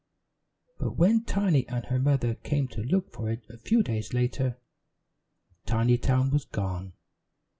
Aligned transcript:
But 0.79 0.97
when 0.97 1.25
Tiny 1.25 1.67
and 1.67 1.85
her 1.85 1.99
mother 1.99 2.33
came 2.33 2.67
to 2.69 2.81
look 2.81 3.11
for 3.13 3.29
it 3.29 3.43
a 3.51 3.57
few 3.59 3.83
days 3.83 4.13
later, 4.13 4.57
Tinytown 5.67 6.31
was 6.31 6.43
gone. 6.45 6.93